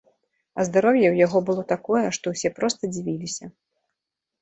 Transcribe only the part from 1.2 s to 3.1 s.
яго было такое, што ўсе проста